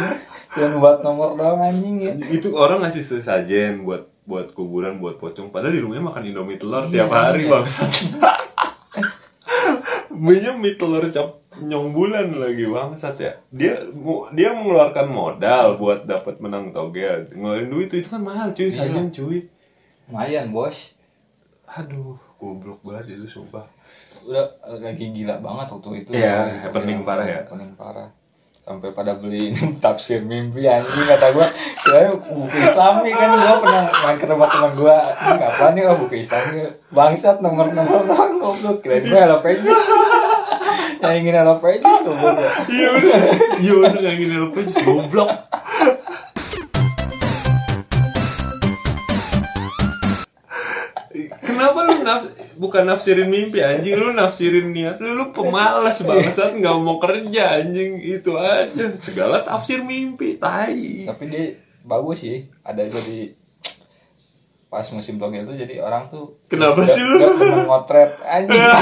dan 0.57 0.71
buat 0.81 1.05
nomor 1.05 1.37
doang 1.37 1.61
anjing 1.61 1.97
ya. 2.01 2.13
Itu 2.33 2.57
orang 2.57 2.81
ngasih 2.85 3.05
sesajen 3.05 3.85
buat 3.85 4.09
buat 4.27 4.57
kuburan 4.57 4.99
buat 4.99 5.21
pocong. 5.21 5.53
Padahal 5.53 5.77
di 5.77 5.81
rumahnya 5.85 6.05
makan 6.09 6.25
indomie 6.27 6.59
telur 6.59 6.89
Iya, 6.89 7.07
tiap 7.07 7.13
hari 7.13 7.47
iya. 7.47 7.53
bangsat 7.53 7.93
Banyak 10.11 10.55
mie 10.57 10.75
telur 10.81 11.05
cap 11.13 11.45
nyong 11.61 11.93
bulan 11.93 12.33
lagi 12.35 12.65
bangsat 12.67 13.17
ya. 13.21 13.33
Dia 13.53 13.85
dia 14.33 14.51
mengeluarkan 14.57 15.07
modal 15.07 15.77
buat 15.77 16.09
dapat 16.09 16.41
menang 16.41 16.73
togel 16.73 17.29
ngeluarin 17.31 17.69
duit 17.71 17.89
itu, 17.93 18.03
itu 18.03 18.09
kan 18.11 18.25
mahal 18.25 18.57
cuy. 18.57 18.73
Iya. 18.73 18.89
sajen 18.89 19.13
cuy. 19.13 19.39
Lumayan 20.09 20.51
bos. 20.51 20.97
Aduh 21.69 22.17
goblok 22.41 22.81
banget 22.81 23.21
itu 23.21 23.29
sumpah. 23.29 23.69
Udah 24.25 24.57
lagi 24.65 25.07
gila 25.13 25.39
banget 25.39 25.67
waktu 25.71 25.91
itu. 26.03 26.11
Iya, 26.17 26.67
happening 26.67 27.05
parah 27.05 27.27
ya. 27.29 27.45
happening 27.45 27.73
parah 27.77 28.09
sampai 28.67 28.91
pada 28.91 29.15
beli 29.15 29.55
tafsir 29.83 30.27
mimpi 30.27 30.67
anjing 30.67 31.07
kata 31.07 31.31
gua. 31.31 31.47
Kira 31.87 32.19
buku 32.19 32.51
islami 32.51 33.15
kan 33.15 33.31
gua 33.39 33.55
pernah 33.63 33.83
main 34.03 34.17
ke 34.19 34.27
rumah 34.27 34.49
teman 34.51 34.73
gua. 34.75 34.99
Ini 35.15 35.39
apa 35.47 35.65
nih 35.71 35.83
oh 35.87 35.95
buku 36.03 36.27
islami 36.27 36.67
bangsat 36.91 37.39
nomor 37.39 37.71
nomor 37.71 38.03
doang 38.03 38.43
goblok 38.43 38.83
kira 38.83 39.07
gua 39.07 39.19
hello 39.23 39.39
pages. 39.39 39.81
Yang 40.99 41.15
ingin 41.23 41.35
hello 41.39 41.55
pages 41.63 41.99
goblok 42.03 42.37
ya. 42.43 42.51
iya 42.67 42.89
udah 42.91 43.19
iya 43.63 43.73
udah 43.79 44.01
yang 44.03 44.19
gini 44.19 44.35
lupa 44.35 44.59
just 44.67 44.83
goblok. 44.83 45.31
Kenapa 51.47 51.79
lu 51.87 51.95
bukan 52.57 52.89
nafsirin 52.89 53.29
mimpi 53.29 53.61
anjing. 53.61 53.95
Lu 53.95 54.11
nafsirin 54.13 54.73
niat 54.73 54.99
lu 54.99 55.13
lu 55.15 55.25
pemalas 55.31 56.01
bangsat. 56.03 56.57
Nggak 56.59 56.77
mau 56.81 56.97
kerja 56.99 57.63
anjing. 57.63 58.01
Itu 58.01 58.41
aja. 58.41 58.97
Segala 58.99 59.45
tafsir 59.45 59.85
mimpi 59.85 60.41
tai. 60.41 61.05
Tapi 61.05 61.23
dia 61.29 61.45
bagus 61.85 62.25
sih. 62.25 62.49
Ada 62.65 62.89
jadi 62.89 63.37
pas 64.67 64.85
musim 64.91 65.17
togel 65.17 65.47
itu 65.47 65.55
jadi 65.55 65.79
orang 65.79 66.11
tuh 66.11 66.37
Kenapa 66.51 66.83
sih 66.91 67.01
lu? 67.01 67.23
pernah 67.23 67.65
ngotret 67.65 68.19
anjing. 68.27 68.61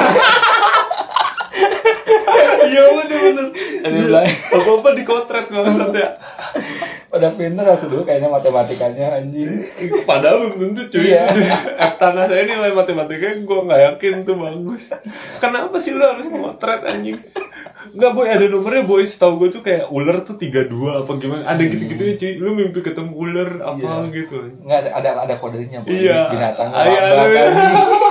Iya 2.64 2.84
bener 2.90 3.18
bener 3.20 3.46
Ada 3.84 4.20
apa 4.56 4.70
apa 4.80 4.88
dikotret 4.96 5.46
bangsat 5.52 5.92
ya 5.92 6.08
pada 7.14 7.30
pinter 7.30 7.62
waktu 7.62 7.86
dulu 7.86 8.02
kayaknya 8.02 8.26
matematikanya 8.26 9.06
anjing. 9.22 9.46
Padahal 10.02 10.50
belum 10.50 10.74
tentu 10.74 10.98
cuy. 10.98 11.14
Iya. 11.14 11.30
Tanah 12.02 12.26
saya 12.26 12.42
nilai 12.42 12.74
matematikanya 12.74 13.46
gue 13.46 13.58
nggak 13.70 13.80
yakin 13.86 14.14
tuh 14.26 14.34
bagus. 14.34 14.90
Kenapa 15.38 15.78
sih 15.78 15.94
lu 15.94 16.02
harus 16.02 16.26
motret 16.34 16.82
anjing? 16.82 17.22
Enggak 17.94 18.10
boy 18.18 18.26
ada 18.26 18.50
nomornya 18.50 18.82
boy. 18.82 19.06
Setahu 19.06 19.46
gue 19.46 19.54
tuh 19.54 19.62
kayak 19.62 19.94
ular 19.94 20.26
tuh 20.26 20.34
32 20.34 20.74
apa 20.74 21.10
gimana? 21.22 21.46
Ada 21.54 21.62
gitu-gitu 21.70 22.02
ya 22.02 22.14
cuy. 22.18 22.32
Lu 22.42 22.50
mimpi 22.58 22.82
ketemu 22.82 23.12
ular 23.14 23.50
apa 23.62 23.78
Iya. 23.78 24.10
gitu 24.10 24.34
nggak 24.66 24.78
ada 24.82 24.90
ada, 24.98 25.10
ada 25.22 25.34
kodenya 25.38 25.86
Boy. 25.86 25.94
Iya. 25.94 26.34
binatang 26.34 26.68
Ah, 26.74 26.82
iya, 26.82 27.02
anjing. 27.14 27.74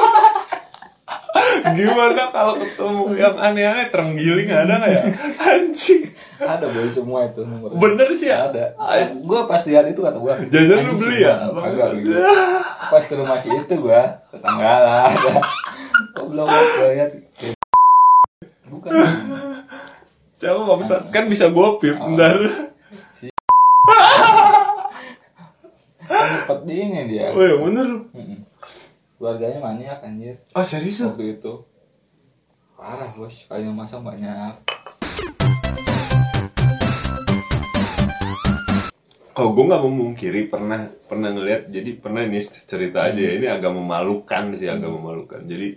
Gimana 1.64 2.30
kalau 2.30 2.62
ketemu 2.62 3.04
yang 3.18 3.36
aneh-aneh 3.36 3.88
Terenggiling 3.90 4.48
ada 4.48 4.80
nggak 4.80 4.92
ya? 4.94 5.02
Anjing 5.52 6.13
ada 6.40 6.66
boy 6.66 6.90
semua 6.90 7.30
itu 7.30 7.42
nomornya 7.46 7.78
Bener 7.78 8.08
sih 8.18 8.30
ya? 8.32 8.50
Ada. 8.50 8.74
Gue 9.14 9.40
pas 9.46 9.62
lihat 9.66 9.86
itu 9.90 10.02
kata 10.02 10.18
gue 10.18 10.34
Jajan 10.50 10.80
lu 10.88 10.94
beli 10.98 11.18
ya? 11.22 11.48
agak 11.50 11.94
beli. 11.98 12.18
Pas 12.90 13.04
ke 13.06 13.14
rumah 13.14 13.38
si 13.38 13.50
itu 13.54 13.74
gue 13.74 14.02
tetangga 14.34 14.74
lah 14.82 14.98
ada. 15.12 15.34
Goblok 16.18 16.48
gue 16.50 16.90
lihat. 16.98 17.10
Kayak 17.38 17.58
bukan. 18.70 18.92
Siapa 20.34 20.60
nggak 20.60 20.80
bisa 20.82 20.96
Kan 21.14 21.26
bisa 21.30 21.46
gopip 21.54 21.96
Oh. 22.02 22.14
Ntar 22.18 22.38
kan 26.04 26.30
cepet 26.44 26.60
di 26.68 26.74
ini 26.78 27.02
dia. 27.08 27.32
Oh 27.32 27.42
ya 27.42 27.56
bener. 27.58 27.88
Keluarganya 29.18 29.60
maniak 29.64 30.04
anjir. 30.04 30.36
Ah 30.52 30.66
serius? 30.66 31.00
Waktu 31.00 31.40
itu. 31.40 31.64
Parah 32.76 33.08
bos. 33.16 33.48
Kali 33.48 33.64
yang 33.64 33.78
masang 33.80 34.04
banyak 34.04 34.60
kalau 39.34 39.50
gue 39.58 39.66
nggak 39.66 39.84
memungkiri 39.84 40.42
pernah 40.46 40.86
pernah 41.10 41.34
ngeliat 41.34 41.66
jadi 41.66 41.98
pernah 41.98 42.22
ini 42.22 42.38
cerita 42.42 43.10
aja 43.10 43.18
ya 43.18 43.34
ini 43.34 43.50
agak 43.50 43.74
memalukan 43.74 44.54
sih 44.54 44.70
agak 44.70 44.90
memalukan. 44.94 45.42
Jadi 45.42 45.74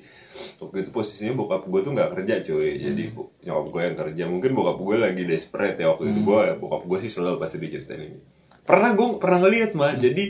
waktu 0.60 0.76
itu 0.84 0.90
posisinya 0.92 1.32
bokap 1.40 1.64
gue 1.64 1.80
tuh 1.80 1.92
nggak 1.96 2.10
kerja 2.12 2.34
cuy. 2.44 2.70
Jadi 2.76 3.02
bo- 3.16 3.32
nyokap 3.40 3.66
gue 3.72 3.80
yang 3.88 3.96
kerja. 3.96 4.22
Mungkin 4.28 4.50
bokap 4.52 4.78
gue 4.84 4.96
lagi 5.00 5.22
desperate 5.24 5.76
ya 5.80 5.88
waktu 5.88 6.12
itu 6.12 6.20
gue 6.20 6.40
bokap 6.60 6.82
gue 6.84 6.98
sih 7.08 7.10
selalu 7.12 7.36
pasti 7.40 7.56
diceritain 7.56 8.02
ini. 8.12 8.18
Pernah 8.60 8.90
gue 8.92 9.08
pernah 9.16 9.38
ngeliat 9.40 9.72
mah 9.72 9.96
jadi 9.96 10.24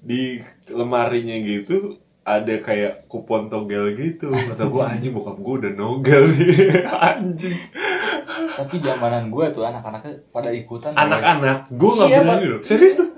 di 0.00 0.22
lemarinya 0.74 1.36
gitu 1.46 2.02
ada 2.26 2.54
kayak 2.58 3.06
kupon 3.06 3.46
togel 3.46 3.94
gitu. 3.94 4.34
Kata 4.34 4.66
gue 4.66 4.82
anjing 4.82 5.14
bokap 5.14 5.38
gue 5.38 5.54
udah 5.66 5.72
nogel. 5.78 6.26
Nih 6.34 6.82
anjing 7.14 7.58
tapi 8.48 8.74
zamanan 8.80 9.28
gue 9.28 9.44
tuh 9.52 9.62
anak-anaknya 9.66 10.12
pada 10.30 10.50
ikutan 10.54 10.92
anak-anak 10.96 11.68
gue 11.68 11.90
nggak 11.90 12.08
Iya, 12.08 12.18
berani 12.24 12.46
loh 12.46 12.60
serius 12.62 12.96
loh 13.02 13.10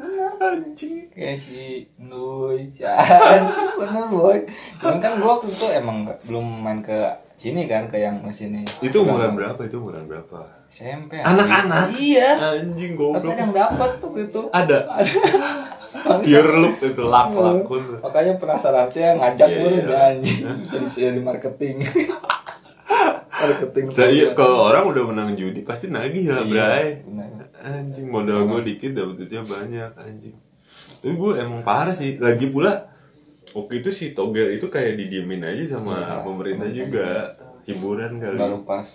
anjing 0.42 1.06
kayak 1.12 1.38
si 1.38 1.86
Nuy, 2.00 2.72
Anjing, 2.82 3.68
bener 3.80 4.04
boy. 4.10 4.38
Cuman 4.80 4.98
kan 4.98 5.12
gua 5.20 5.38
waktu 5.38 5.52
itu 5.52 5.66
emang 5.70 6.08
belum 6.08 6.46
main 6.64 6.80
ke 6.82 6.98
sini 7.36 7.68
kan, 7.68 7.86
ke 7.86 8.00
yang 8.00 8.18
sini. 8.32 8.64
Itu 8.82 9.06
umuran 9.06 9.38
berapa? 9.38 9.60
Itu 9.62 9.84
umuran 9.84 10.08
berapa? 10.08 10.42
SMP. 10.72 11.20
Anak-anak? 11.20 11.92
Iya. 11.94 12.58
Anjing 12.58 12.96
Tapi 12.96 13.00
goblok. 13.00 13.28
ada 13.28 13.42
yang 13.44 13.54
dapat 13.54 13.90
tuh 14.00 14.10
itu. 14.16 14.40
Ada. 14.50 14.78
Pure 16.02 16.52
look 16.56 16.76
itu 16.80 17.02
lak 17.04 17.28
lakun. 17.36 18.00
Makanya 18.00 18.32
penasaran 18.40 18.88
tuh 18.88 18.98
ya 19.04 19.12
ngajak 19.12 19.48
gue 19.52 19.68
iya. 19.68 19.82
udah 19.84 20.00
anjing. 20.16 20.40
Jadi 20.72 20.86
saya 20.88 21.10
di 21.12 21.20
marketing. 21.20 21.84
marketing. 23.42 23.84
Nah, 23.90 24.08
iya, 24.08 24.26
kalau 24.32 24.58
orang 24.64 24.84
udah 24.86 25.02
menang 25.04 25.30
judi 25.34 25.60
pasti 25.60 25.86
nagih 25.88 26.30
lah, 26.30 26.42
Iya, 26.42 26.50
Bray. 26.50 26.86
Anjing 27.62 28.06
modal 28.06 28.46
gue 28.46 28.60
dikit 28.66 28.90
dapet 28.92 29.14
duitnya 29.18 29.42
banyak 29.42 29.90
anjing. 29.94 30.34
Tapi 30.98 31.14
gue 31.14 31.32
emang 31.36 31.62
parah 31.62 31.94
sih. 31.94 32.18
Lagi 32.18 32.50
pula 32.50 32.90
waktu 33.52 33.78
itu 33.78 33.90
si 33.90 34.04
togel 34.12 34.54
itu 34.54 34.66
kayak 34.66 34.98
didiemin 34.98 35.42
aja 35.42 35.78
sama 35.78 35.94
pemerintah 36.22 36.22
pemerintah 36.24 36.68
juga. 36.70 37.08
Hiburan 37.62 38.18
kali. 38.18 38.38
Baru 38.38 38.58
pas 38.62 38.88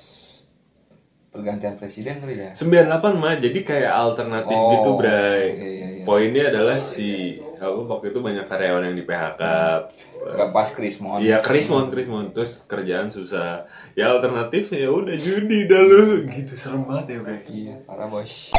pergantian 1.32 1.76
presiden 1.78 2.20
kali 2.20 2.36
ya. 2.38 2.52
98 2.52 3.16
mah 3.16 3.38
jadi 3.38 3.60
kayak 3.62 3.94
alternatif 3.94 4.58
Oh, 4.58 4.72
gitu, 4.74 4.90
Bray. 4.98 5.14
iya, 5.14 5.46
iya, 5.54 5.88
iya. 5.94 6.04
Poinnya 6.04 6.44
adalah 6.50 6.76
si 6.76 7.40
apa 7.58 7.80
waktu 7.90 8.14
itu 8.14 8.20
banyak 8.24 8.46
karyawan 8.46 8.88
yang 8.88 8.96
di 8.98 9.06
PHK. 9.06 9.42
Pas 10.54 10.70
Krismon. 10.72 11.20
Iya, 11.20 11.44
Krismon, 11.44 11.90
Krismon. 11.90 12.32
Terus 12.32 12.64
kerjaan 12.66 13.12
susah. 13.12 13.68
Ya 13.98 14.14
alternatif 14.14 14.74
ya 14.74 14.90
udah 14.90 15.18
judi 15.18 15.68
dah 15.68 15.82
lu. 15.82 16.26
Gitu 16.30 16.54
serem 16.56 16.86
banget 16.86 17.18
ya, 17.18 17.20
Bray. 17.22 17.42
Iya, 17.50 17.76
parah 17.84 18.08
bos. 18.08 18.54